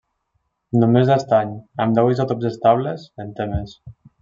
Només 0.83 1.11
l'estany, 1.11 1.51
amb 1.85 1.95
deu 1.99 2.11
isòtops 2.15 2.49
estables, 2.51 3.07
en 3.27 3.33
té 3.41 3.49
més. 3.55 3.79